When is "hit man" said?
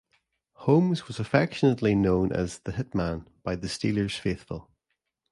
2.71-3.29